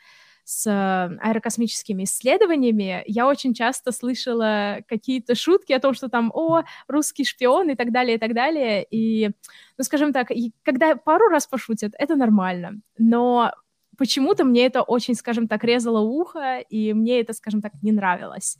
э, 0.66 0.70
аэрокосмическими 0.70 2.04
исследованиями, 2.04 3.02
я 3.06 3.26
очень 3.26 3.54
часто 3.54 3.92
слышала 3.92 4.78
какие-то 4.88 5.34
шутки 5.34 5.72
о 5.72 5.80
том, 5.80 5.94
что 5.94 6.08
там, 6.08 6.30
о, 6.34 6.62
русский 6.88 7.24
шпион 7.24 7.70
и 7.70 7.74
так 7.74 7.92
далее, 7.92 8.16
и 8.16 8.18
так 8.18 8.34
далее. 8.34 8.86
И, 8.90 9.30
ну, 9.78 9.84
скажем 9.84 10.12
так, 10.12 10.28
когда 10.62 10.96
пару 10.96 11.28
раз 11.28 11.46
пошутят, 11.46 11.92
это 11.98 12.16
нормально. 12.16 12.80
Но 12.98 13.52
почему-то 13.96 14.44
мне 14.44 14.66
это 14.66 14.82
очень, 14.82 15.14
скажем 15.14 15.46
так, 15.46 15.62
резало 15.64 16.00
ухо, 16.00 16.58
и 16.58 16.92
мне 16.94 17.20
это, 17.20 17.32
скажем 17.34 17.60
так, 17.60 17.72
не 17.82 17.92
нравилось. 17.92 18.56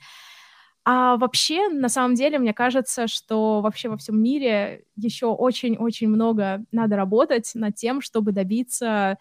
А 0.84 1.16
вообще, 1.16 1.68
на 1.68 1.88
самом 1.88 2.14
деле, 2.14 2.38
мне 2.38 2.54
кажется, 2.54 3.06
что 3.06 3.60
вообще 3.60 3.88
во 3.88 3.96
всем 3.96 4.22
мире 4.22 4.84
еще 4.96 5.26
очень-очень 5.26 6.08
много 6.08 6.64
надо 6.72 6.96
работать 6.96 7.50
над 7.54 7.74
тем, 7.74 8.00
чтобы 8.00 8.32
добиться 8.32 9.18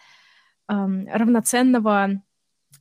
эм, 0.69 1.07
равноценного 1.07 2.21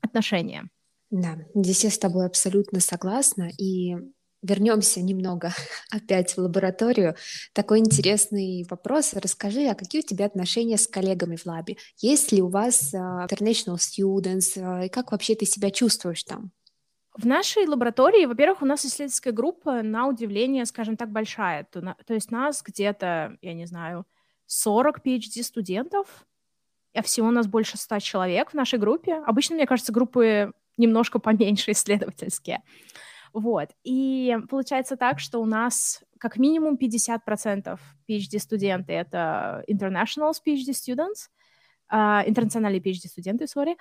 отношения. 0.00 0.68
Да, 1.10 1.38
здесь 1.54 1.84
я 1.84 1.90
с 1.90 1.98
тобой 1.98 2.26
абсолютно 2.26 2.80
согласна. 2.80 3.50
И 3.58 3.96
вернемся 4.42 5.00
немного 5.02 5.52
опять 5.90 6.36
в 6.36 6.38
лабораторию. 6.38 7.16
Такой 7.52 7.80
интересный 7.80 8.66
вопрос. 8.68 9.14
Расскажи, 9.14 9.66
а 9.66 9.74
какие 9.74 10.02
у 10.02 10.06
тебя 10.06 10.26
отношения 10.26 10.76
с 10.76 10.86
коллегами 10.86 11.36
в 11.36 11.46
лабе? 11.46 11.76
Есть 11.98 12.32
ли 12.32 12.42
у 12.42 12.48
вас 12.48 12.94
uh, 12.94 13.26
international 13.28 13.76
students? 13.76 14.56
Uh, 14.56 14.86
и 14.86 14.88
как 14.88 15.12
вообще 15.12 15.34
ты 15.34 15.46
себя 15.46 15.70
чувствуешь 15.70 16.24
там? 16.24 16.52
В 17.16 17.26
нашей 17.26 17.66
лаборатории, 17.66 18.26
во-первых, 18.26 18.62
у 18.62 18.66
нас 18.66 18.84
исследовательская 18.84 19.32
группа, 19.32 19.82
на 19.82 20.06
удивление, 20.06 20.64
скажем 20.66 20.96
так, 20.96 21.10
большая. 21.10 21.64
То, 21.64 21.80
на, 21.80 21.96
то 22.06 22.14
есть 22.14 22.30
нас 22.30 22.62
где-то, 22.62 23.36
я 23.42 23.54
не 23.54 23.66
знаю, 23.66 24.06
40 24.46 25.04
PhD-студентов, 25.04 26.27
всего 27.02 27.28
у 27.28 27.30
нас 27.30 27.46
больше 27.46 27.76
100 27.76 27.98
человек 28.00 28.50
в 28.50 28.54
нашей 28.54 28.78
группе. 28.78 29.16
Обычно, 29.26 29.56
мне 29.56 29.66
кажется, 29.66 29.92
группы 29.92 30.52
немножко 30.76 31.18
поменьше 31.18 31.70
исследовательские. 31.72 32.62
Вот. 33.32 33.70
И 33.84 34.36
получается 34.48 34.96
так, 34.96 35.20
что 35.20 35.40
у 35.40 35.46
нас 35.46 36.02
как 36.18 36.36
минимум 36.36 36.76
50% 36.76 37.78
PhD-студенты— 38.08 38.92
это 38.94 39.64
international 39.68 40.32
PhD 40.44 40.70
students, 40.70 41.28
uh, 41.92 42.22
интернациональные 42.26 42.80
PhD-студенты, 42.80 43.46
сори, 43.46 43.76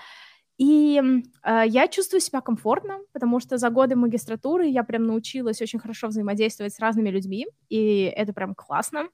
и 0.58 1.00
э, 1.44 1.64
я 1.68 1.88
чувствую 1.88 2.20
себя 2.20 2.42
комфортно, 2.42 3.00
потому 3.14 3.40
что 3.40 3.58
за 3.58 3.70
годы 3.70 3.96
магистратуры 3.96 4.66
я 4.68 4.84
прям 4.84 5.06
научилась 5.06 5.62
очень 5.62 5.78
хорошо 5.78 6.08
взаимодействовать 6.08 6.74
с 6.74 6.80
разными 6.80 7.10
людьми, 7.10 7.46
и 7.70 8.12
это 8.16 8.34
прям 8.34 8.56
классно. 8.56 9.08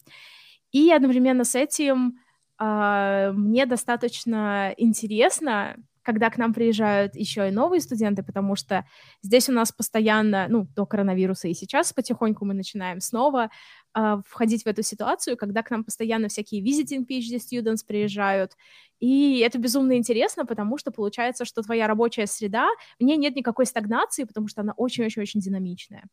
И 0.72 0.89
одновременно 0.91 1.43
с 1.43 1.55
этим 1.55 2.17
мне 2.60 3.65
достаточно 3.65 4.74
интересно 4.77 5.75
когда 6.03 6.29
к 6.29 6.38
нам 6.38 6.53
приезжают 6.53 7.15
еще 7.15 7.48
и 7.48 7.51
новые 7.51 7.81
студенты, 7.81 8.24
потому 8.24 8.55
что 8.55 8.86
здесь 9.22 9.50
у 9.50 9.53
нас 9.53 9.72
постоянно, 9.72 10.48
ну, 10.50 10.67
до 10.75 10.86
коронавируса 10.86 11.48
и 11.48 11.53
сейчас 11.53 11.93
потихоньку 11.93 12.45
мы 12.45 12.53
начинаем 12.53 13.00
снова 13.00 13.50
э, 13.95 14.17
входить 14.27 14.63
в 14.63 14.67
эту 14.67 14.83
ситуацию, 14.83 15.38
когда 15.38 15.63
к 15.63 15.72
нам 15.72 15.83
постоянно 15.83 16.27
всякие 16.27 16.62
visiting 16.62 17.07
PhD 17.07 17.38
students 17.38 17.86
приезжают, 17.88 18.51
и 19.00 19.39
это 19.39 19.57
безумно 19.57 19.98
интересно, 19.98 20.45
потому 20.45 20.77
что 20.77 20.91
получается, 20.91 21.45
что 21.45 21.62
твоя 21.62 21.88
рабочая 21.88 22.27
среда, 22.27 22.67
в 23.00 23.03
ней 23.03 23.17
нет 23.17 23.36
никакой 23.36 23.65
стагнации, 23.65 24.25
потому 24.25 24.48
что 24.48 24.62
она 24.62 24.74
очень-очень-очень 24.75 25.39
динамичная. 25.39 26.03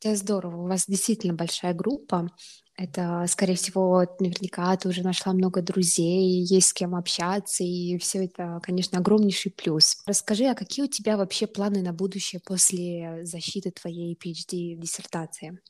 Это 0.00 0.16
здорово. 0.16 0.56
У 0.56 0.66
вас 0.66 0.86
действительно 0.88 1.34
большая 1.34 1.74
группа. 1.74 2.28
Это, 2.76 3.26
скорее 3.28 3.54
всего, 3.54 4.00
наверняка 4.18 4.74
ты 4.76 4.88
уже 4.88 5.02
нашла 5.02 5.32
много 5.34 5.60
друзей, 5.62 6.42
есть 6.42 6.68
с 6.68 6.72
кем 6.72 6.94
общаться, 6.94 7.62
и 7.62 7.98
все 7.98 8.24
это, 8.24 8.60
конечно, 8.62 8.98
огромнейший 8.98 9.52
плюс. 9.52 9.98
Расскажи, 10.06 10.44
а 10.46 10.54
какие 10.54 10.86
у 10.86 10.88
тебя 10.88 11.16
вообще 11.18 11.46
планы 11.46 11.82
на 11.82 11.92
будущее 11.92 12.40
после 12.44 13.24
защиты 13.24 13.70
твоей 13.72 14.16
PhD-диссертации? 14.16 15.60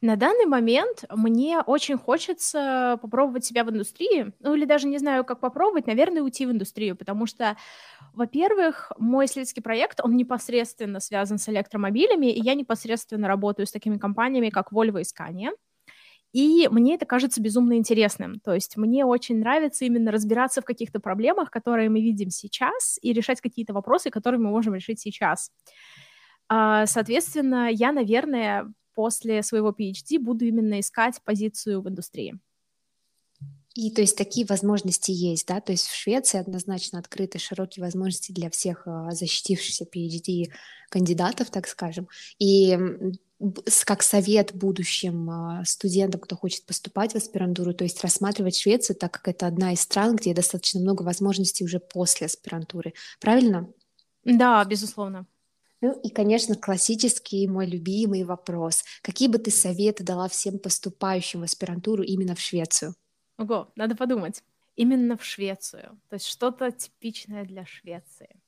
На 0.00 0.14
данный 0.14 0.46
момент 0.46 1.04
мне 1.10 1.58
очень 1.60 1.98
хочется 1.98 2.98
попробовать 3.02 3.44
себя 3.44 3.64
в 3.64 3.70
индустрии, 3.70 4.32
ну 4.38 4.54
или 4.54 4.64
даже 4.64 4.86
не 4.86 4.98
знаю, 4.98 5.24
как 5.24 5.40
попробовать, 5.40 5.88
наверное, 5.88 6.22
уйти 6.22 6.46
в 6.46 6.52
индустрию, 6.52 6.94
потому 6.96 7.26
что, 7.26 7.56
во-первых, 8.12 8.92
мой 8.96 9.26
исследовательский 9.26 9.60
проект, 9.62 10.00
он 10.00 10.16
непосредственно 10.16 11.00
связан 11.00 11.38
с 11.38 11.48
электромобилями, 11.48 12.26
и 12.32 12.40
я 12.40 12.54
непосредственно 12.54 13.26
работаю 13.26 13.66
с 13.66 13.72
такими 13.72 13.98
компаниями, 13.98 14.50
как 14.50 14.72
Volvo 14.72 15.00
и 15.00 15.02
Scania. 15.02 15.50
И 16.32 16.68
мне 16.70 16.94
это 16.94 17.06
кажется 17.06 17.40
безумно 17.40 17.76
интересным. 17.76 18.40
То 18.40 18.52
есть 18.54 18.76
мне 18.76 19.04
очень 19.04 19.38
нравится 19.38 19.84
именно 19.84 20.10
разбираться 20.10 20.60
в 20.60 20.64
каких-то 20.64 21.00
проблемах, 21.00 21.50
которые 21.50 21.88
мы 21.88 22.00
видим 22.00 22.30
сейчас, 22.30 22.98
и 23.00 23.12
решать 23.12 23.40
какие-то 23.40 23.72
вопросы, 23.72 24.10
которые 24.10 24.40
мы 24.40 24.50
можем 24.50 24.74
решить 24.74 25.00
сейчас. 25.00 25.50
А, 26.48 26.86
соответственно, 26.86 27.70
я, 27.70 27.92
наверное, 27.92 28.72
после 28.94 29.42
своего 29.42 29.70
PhD 29.70 30.18
буду 30.18 30.44
именно 30.44 30.80
искать 30.80 31.20
позицию 31.24 31.80
в 31.82 31.88
индустрии. 31.88 32.38
И 33.74 33.92
то 33.92 34.00
есть 34.00 34.16
такие 34.16 34.44
возможности 34.44 35.12
есть, 35.12 35.46
да, 35.46 35.60
то 35.60 35.70
есть 35.70 35.86
в 35.86 35.94
Швеции 35.94 36.40
однозначно 36.40 36.98
открыты 36.98 37.38
широкие 37.38 37.84
возможности 37.84 38.32
для 38.32 38.50
всех 38.50 38.82
а, 38.86 39.12
защитившихся 39.12 39.84
PhD 39.84 40.50
кандидатов, 40.90 41.50
так 41.50 41.68
скажем. 41.68 42.08
И 42.40 42.76
как 43.84 44.02
совет 44.02 44.54
будущим 44.54 45.30
а, 45.30 45.64
студентам, 45.64 46.20
кто 46.20 46.36
хочет 46.36 46.66
поступать 46.66 47.12
в 47.12 47.16
аспирантуру, 47.16 47.72
то 47.72 47.84
есть 47.84 48.02
рассматривать 48.02 48.56
Швецию, 48.56 48.96
так 48.96 49.12
как 49.12 49.28
это 49.28 49.46
одна 49.46 49.72
из 49.72 49.80
стран, 49.80 50.16
где 50.16 50.34
достаточно 50.34 50.80
много 50.80 51.02
возможностей 51.02 51.64
уже 51.64 51.78
после 51.78 52.26
аспирантуры. 52.26 52.94
Правильно? 53.20 53.68
Да, 54.24 54.64
безусловно. 54.64 55.26
Ну 55.80 55.92
и, 56.00 56.10
конечно, 56.10 56.56
классический 56.56 57.46
мой 57.46 57.66
любимый 57.66 58.24
вопрос. 58.24 58.84
Какие 59.02 59.28
бы 59.28 59.38
ты 59.38 59.52
советы 59.52 60.02
дала 60.02 60.28
всем 60.28 60.58
поступающим 60.58 61.40
в 61.40 61.44
аспирантуру 61.44 62.02
именно 62.02 62.34
в 62.34 62.40
Швецию? 62.40 62.94
Ого, 63.38 63.70
надо 63.76 63.94
подумать. 63.94 64.42
Именно 64.74 65.16
в 65.16 65.24
Швецию. 65.24 66.00
То 66.08 66.14
есть 66.14 66.26
что-то 66.26 66.72
типичное 66.72 67.44
для 67.44 67.64
Швеции. 67.64 68.40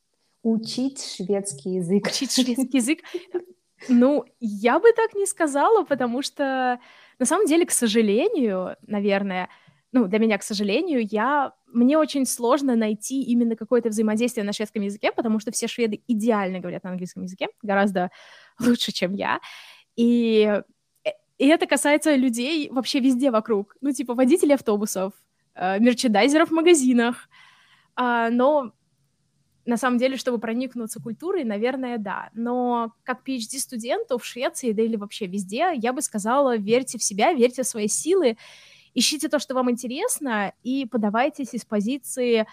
Учить 0.43 1.05
шведский 1.05 1.75
язык. 1.75 2.07
Учить 2.09 2.33
шведский 2.33 2.79
язык. 2.79 2.99
Ну, 3.89 4.25
я 4.41 4.79
бы 4.79 4.93
так 4.93 5.15
не 5.15 5.27
сказала, 5.27 5.85
потому 5.85 6.23
что, 6.23 6.81
на 7.19 7.27
самом 7.27 7.47
деле, 7.47 7.65
к 7.67 7.71
сожалению, 7.71 8.77
наверное, 8.87 9.49
ну, 9.93 10.07
для 10.07 10.19
меня, 10.19 10.39
к 10.39 10.43
сожалению, 10.43 11.07
я... 11.11 11.53
Мне 11.67 11.99
очень 11.99 12.27
сложно 12.27 12.77
найти 12.77 13.23
именно 13.23 13.57
какое-то 13.57 13.91
взаимодействие 13.91 14.45
на 14.45 14.53
шведском 14.53 14.83
языке, 14.83 15.13
потому 15.13 15.39
что 15.41 15.53
все 15.53 15.69
шведы 15.69 16.03
идеально 16.09 16.59
говорят 16.59 16.85
на 16.85 16.91
английском 16.91 17.23
языке, 17.23 17.49
гораздо 17.63 18.11
лучше, 18.61 18.93
чем 18.93 19.15
я. 19.15 19.41
И, 19.97 20.63
э, 21.05 21.11
и 21.39 21.47
это 21.47 21.67
касается 21.67 22.15
людей 22.15 22.69
вообще 22.71 23.01
везде 23.01 23.31
вокруг. 23.31 23.77
Ну, 23.81 23.93
типа 23.93 24.15
водителей 24.15 24.55
автобусов, 24.55 25.13
э, 25.55 25.79
мерчендайзеров 25.81 26.51
в 26.51 26.55
магазинах. 26.55 27.29
А, 27.97 28.31
но 28.31 28.73
на 29.71 29.77
самом 29.77 29.99
деле, 29.99 30.17
чтобы 30.17 30.39
проникнуться 30.39 31.01
культурой, 31.01 31.45
наверное, 31.45 31.97
да. 31.97 32.31
Но 32.35 32.93
как 33.05 33.27
PhD-студенту 33.27 34.19
в 34.19 34.25
Швеции, 34.25 34.73
да 34.73 34.83
или 34.83 34.97
вообще 34.97 35.27
везде, 35.27 35.71
я 35.75 35.93
бы 35.93 36.03
сказала, 36.03 36.57
верьте 36.57 36.99
в 36.99 37.05
себя, 37.05 37.33
верьте 37.33 37.63
в 37.63 37.67
свои 37.67 37.87
силы, 37.87 38.37
ищите 38.95 39.29
то, 39.29 39.39
что 39.39 39.55
вам 39.55 39.71
интересно, 39.71 40.53
и 40.65 40.87
подавайтесь 40.87 41.55
из 41.55 41.65
позиции 41.65 42.47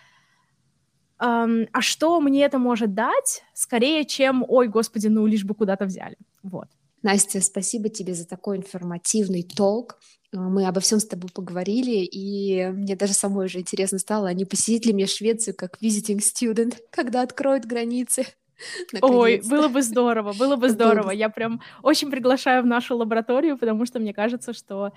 эм, 1.19 1.67
«а 1.73 1.81
что 1.81 2.21
мне 2.21 2.43
это 2.45 2.59
может 2.59 2.93
дать?» 2.93 3.43
скорее, 3.53 4.05
чем 4.05 4.45
«ой, 4.47 4.67
господи, 4.67 5.07
ну 5.07 5.25
лишь 5.25 5.43
бы 5.43 5.55
куда-то 5.55 5.85
взяли». 5.85 6.17
Вот. 6.43 6.67
Настя, 7.01 7.41
спасибо 7.41 7.89
тебе 7.89 8.13
за 8.13 8.27
такой 8.27 8.57
информативный 8.57 9.41
толк. 9.41 9.99
Э, 10.33 10.37
мы 10.37 10.65
обо 10.65 10.79
всем 10.79 10.99
с 10.99 11.05
тобой 11.05 11.29
поговорили, 11.33 12.03
и 12.03 12.67
мне 12.67 12.95
даже 12.95 13.13
самой 13.13 13.45
уже 13.45 13.59
интересно 13.59 13.99
стало, 13.99 14.27
а 14.27 14.33
не 14.33 14.45
посетить 14.45 14.85
ли 14.85 14.93
мне 14.93 15.07
Швецию 15.07 15.55
как 15.55 15.81
visiting 15.81 16.19
student, 16.19 16.77
когда 16.91 17.21
откроют 17.21 17.65
границы. 17.65 18.25
Ой, 19.01 19.41
было 19.47 19.67
бы 19.67 19.81
здорово, 19.81 20.33
было 20.33 20.55
бы 20.55 20.69
здорово. 20.69 21.11
Я 21.11 21.29
прям 21.29 21.61
очень 21.83 22.09
приглашаю 22.09 22.63
в 22.63 22.65
нашу 22.65 22.97
лабораторию, 22.97 23.57
потому 23.57 23.85
что 23.85 23.99
мне 23.99 24.13
кажется, 24.13 24.53
что 24.53 24.93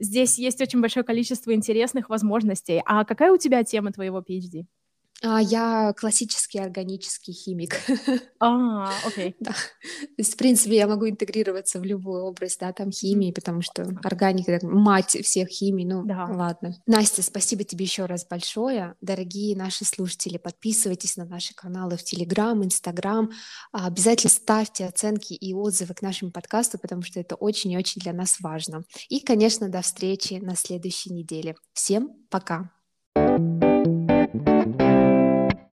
здесь 0.00 0.38
есть 0.38 0.60
очень 0.60 0.80
большое 0.80 1.04
количество 1.04 1.54
интересных 1.54 2.08
возможностей. 2.08 2.82
А 2.84 3.04
какая 3.04 3.32
у 3.32 3.36
тебя 3.36 3.62
тема 3.62 3.92
твоего 3.92 4.20
PhD? 4.20 4.66
А, 5.22 5.40
я 5.40 5.92
классический 5.96 6.58
органический 6.58 7.32
химик. 7.32 7.76
А, 8.40 8.92
окей. 9.04 9.34
Да. 9.40 9.50
То 9.50 10.18
есть, 10.18 10.34
в 10.34 10.36
принципе, 10.36 10.76
я 10.76 10.86
могу 10.86 11.08
интегрироваться 11.08 11.80
в 11.80 11.84
любую 11.84 12.22
область, 12.22 12.60
да, 12.60 12.72
там 12.72 12.92
химии, 12.92 13.32
потому 13.32 13.62
что 13.62 13.82
органика— 14.04 14.60
мать 14.62 15.16
всех 15.24 15.48
химий, 15.48 15.84
ну, 15.84 16.04
да. 16.04 16.26
ладно. 16.26 16.76
Настя, 16.86 17.22
спасибо 17.22 17.64
тебе 17.64 17.84
еще 17.84 18.04
раз 18.06 18.24
большое. 18.24 18.94
Дорогие 19.00 19.56
наши 19.56 19.84
слушатели, 19.84 20.38
подписывайтесь 20.38 21.16
на 21.16 21.24
наши 21.24 21.52
каналы 21.52 21.96
в 21.96 22.04
Телеграм, 22.04 22.62
Инстаграм. 22.62 23.32
Обязательно 23.72 24.30
ставьте 24.30 24.86
оценки 24.86 25.32
и 25.32 25.52
отзывы 25.52 25.94
к 25.94 26.02
нашему 26.02 26.30
подкасту, 26.30 26.78
потому 26.78 27.02
что 27.02 27.18
это 27.18 27.34
очень 27.34 27.72
и 27.72 27.76
очень 27.76 28.00
для 28.00 28.12
нас 28.12 28.36
важно. 28.38 28.84
И, 29.08 29.18
конечно, 29.18 29.68
до 29.68 29.82
встречи 29.82 30.34
на 30.34 30.54
следующей 30.54 31.12
неделе. 31.12 31.56
Всем 31.72 32.10
пока! 32.30 32.77